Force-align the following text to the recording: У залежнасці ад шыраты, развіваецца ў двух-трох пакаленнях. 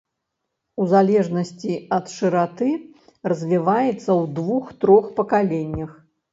У 0.83 0.87
залежнасці 0.93 1.73
ад 1.99 2.05
шыраты, 2.15 2.69
развіваецца 3.33 3.95
ў 4.19 4.23
двух-трох 4.43 5.15
пакаленнях. 5.23 5.91